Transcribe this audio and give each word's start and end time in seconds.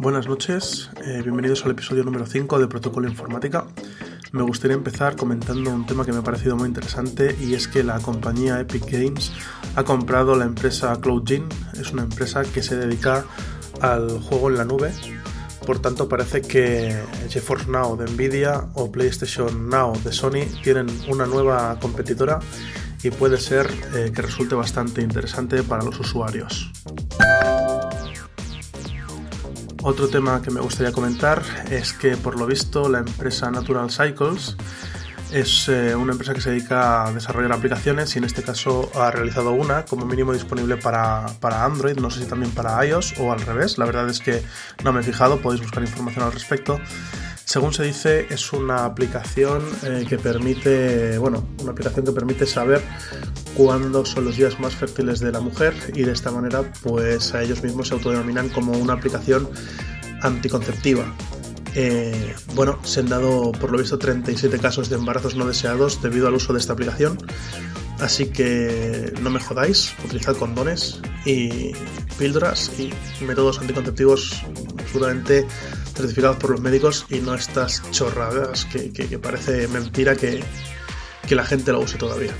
Buenas 0.00 0.26
noches, 0.26 0.88
eh, 1.04 1.20
bienvenidos 1.22 1.62
al 1.66 1.72
episodio 1.72 2.02
número 2.04 2.24
5 2.24 2.58
de 2.58 2.68
Protocolo 2.68 3.06
Informática. 3.06 3.66
Me 4.32 4.42
gustaría 4.42 4.74
empezar 4.74 5.14
comentando 5.14 5.70
un 5.70 5.84
tema 5.84 6.06
que 6.06 6.12
me 6.12 6.20
ha 6.20 6.22
parecido 6.22 6.56
muy 6.56 6.68
interesante 6.68 7.36
y 7.38 7.52
es 7.52 7.68
que 7.68 7.84
la 7.84 8.00
compañía 8.00 8.58
Epic 8.58 8.90
Games 8.90 9.30
ha 9.76 9.84
comprado 9.84 10.34
la 10.36 10.46
empresa 10.46 10.98
CloudGene. 10.98 11.44
Es 11.78 11.92
una 11.92 12.04
empresa 12.04 12.44
que 12.44 12.62
se 12.62 12.78
dedica 12.78 13.26
al 13.82 14.22
juego 14.22 14.48
en 14.48 14.56
la 14.56 14.64
nube. 14.64 14.90
Por 15.66 15.80
tanto, 15.80 16.08
parece 16.08 16.40
que 16.40 16.98
GeForce 17.28 17.70
Now 17.70 17.98
de 17.98 18.10
Nvidia 18.10 18.68
o 18.72 18.90
PlayStation 18.90 19.68
Now 19.68 20.00
de 20.02 20.12
Sony 20.14 20.46
tienen 20.64 20.86
una 21.10 21.26
nueva 21.26 21.78
competidora 21.78 22.38
y 23.02 23.10
puede 23.10 23.36
ser 23.36 23.70
eh, 23.94 24.10
que 24.14 24.22
resulte 24.22 24.54
bastante 24.54 25.02
interesante 25.02 25.62
para 25.62 25.84
los 25.84 26.00
usuarios. 26.00 26.72
Otro 29.82 30.08
tema 30.08 30.42
que 30.42 30.50
me 30.50 30.60
gustaría 30.60 30.92
comentar 30.92 31.42
es 31.70 31.94
que 31.94 32.16
por 32.16 32.38
lo 32.38 32.46
visto 32.46 32.88
la 32.88 32.98
empresa 32.98 33.50
Natural 33.50 33.90
Cycles 33.90 34.56
es 35.32 35.68
eh, 35.68 35.94
una 35.94 36.12
empresa 36.12 36.34
que 36.34 36.40
se 36.42 36.50
dedica 36.50 37.06
a 37.06 37.12
desarrollar 37.12 37.52
aplicaciones 37.52 38.14
y 38.14 38.18
en 38.18 38.24
este 38.24 38.42
caso 38.42 38.90
ha 38.94 39.10
realizado 39.10 39.52
una 39.52 39.86
como 39.86 40.04
mínimo 40.04 40.34
disponible 40.34 40.76
para, 40.76 41.26
para, 41.40 41.64
Android, 41.64 41.96
no 41.96 42.10
sé 42.10 42.20
si 42.20 42.26
también 42.26 42.52
para 42.52 42.84
iOS 42.84 43.14
o 43.20 43.32
al 43.32 43.40
revés, 43.40 43.78
la 43.78 43.86
verdad 43.86 44.08
es 44.10 44.20
que 44.20 44.42
no 44.84 44.92
me 44.92 45.00
he 45.00 45.02
fijado, 45.02 45.40
podéis 45.40 45.62
buscar 45.62 45.82
información 45.82 46.24
al 46.24 46.32
respecto. 46.32 46.78
Según 47.44 47.72
se 47.72 47.82
dice, 47.82 48.26
es 48.30 48.52
una 48.52 48.84
aplicación 48.84 49.62
eh, 49.82 50.04
que 50.08 50.18
permite, 50.18 51.18
bueno, 51.18 51.48
una 51.60 51.72
aplicación 51.72 52.04
que 52.04 52.12
permite 52.12 52.46
saber 52.46 52.80
cuándo 53.56 54.04
son 54.04 54.24
los 54.24 54.36
días 54.36 54.58
más 54.60 54.74
fértiles 54.74 55.20
de 55.20 55.32
la 55.32 55.40
mujer 55.40 55.74
y 55.94 56.02
de 56.02 56.12
esta 56.12 56.30
manera, 56.30 56.62
pues 56.82 57.34
a 57.34 57.42
ellos 57.42 57.62
mismos 57.62 57.88
se 57.88 57.94
autodenominan 57.94 58.48
como 58.48 58.72
una 58.72 58.94
aplicación 58.94 59.48
anticonceptiva. 60.22 61.04
Eh, 61.74 62.34
bueno, 62.54 62.78
se 62.82 63.00
han 63.00 63.08
dado 63.08 63.52
por 63.52 63.70
lo 63.70 63.78
visto 63.78 63.98
37 63.98 64.58
casos 64.58 64.88
de 64.88 64.96
embarazos 64.96 65.36
no 65.36 65.46
deseados 65.46 66.02
debido 66.02 66.26
al 66.26 66.34
uso 66.34 66.52
de 66.52 66.58
esta 66.58 66.72
aplicación. 66.72 67.18
Así 68.00 68.26
que 68.26 69.12
no 69.20 69.28
me 69.28 69.40
jodáis, 69.40 69.92
utilizad 70.04 70.34
condones 70.34 71.00
y 71.26 71.72
píldoras 72.18 72.72
y 72.78 72.92
métodos 73.24 73.60
anticonceptivos 73.60 74.42
absolutamente 74.78 75.46
certificados 75.94 76.38
por 76.38 76.50
los 76.50 76.60
médicos 76.62 77.04
y 77.10 77.18
no 77.18 77.34
estas 77.34 77.82
chorradas 77.90 78.64
que, 78.64 79.18
parece 79.18 79.68
mentira 79.68 80.16
que, 80.16 80.42
que 81.28 81.34
la 81.34 81.44
gente 81.44 81.72
lo 81.72 81.80
use 81.80 81.98
todavía. 81.98 82.32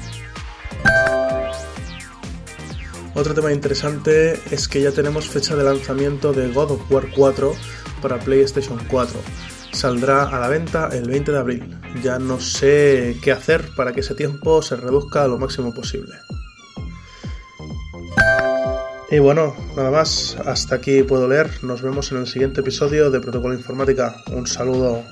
Otro 3.14 3.34
tema 3.34 3.53
interesante 3.53 4.39
es 4.50 4.69
que 4.69 4.80
ya 4.80 4.92
tenemos 4.92 5.28
fecha 5.28 5.56
de 5.56 5.64
lanzamiento 5.64 6.33
de 6.33 6.53
God 6.53 6.70
of 6.72 6.91
War 6.91 7.06
4 7.14 7.53
para 8.00 8.19
PlayStation 8.19 8.78
4. 8.89 9.19
Saldrá 9.72 10.25
a 10.25 10.39
la 10.39 10.48
venta 10.48 10.89
el 10.92 11.08
20 11.08 11.33
de 11.33 11.38
abril. 11.38 11.81
Ya 12.03 12.19
no 12.19 12.41
sé 12.41 13.16
qué 13.22 13.33
hacer 13.33 13.64
para 13.77 13.92
que 13.92 14.00
ese 14.00 14.14
tiempo 14.14 14.62
se 14.62 14.77
reduzca 14.77 15.25
a 15.25 15.28
lo 15.28 15.38
máximo 15.38 15.75
posible. 15.75 16.14
Y 19.11 19.19
bueno, 19.19 19.56
nada 19.77 19.91
más, 19.91 20.36
hasta 20.47 20.77
aquí 20.77 21.03
puedo 21.03 21.27
leer. 21.27 21.50
Nos 21.62 21.83
vemos 21.83 22.12
en 22.12 22.19
el 22.19 22.28
siguiente 22.28 22.61
episodio 22.61 23.11
de 23.11 23.20
Protocolo 23.20 23.55
Informática. 23.55 24.22
Un 24.31 24.47
saludo. 24.47 25.03